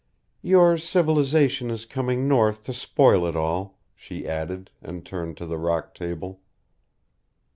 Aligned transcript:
"Your 0.41 0.79
civilization 0.79 1.69
is 1.69 1.85
coming 1.85 2.27
north 2.27 2.63
to 2.63 2.73
spoil 2.73 3.23
it 3.27 3.35
all," 3.35 3.77
she 3.95 4.27
added, 4.27 4.71
and 4.81 5.05
turned 5.05 5.37
to 5.37 5.45
the 5.45 5.59
rock 5.59 5.93
table. 5.93 6.41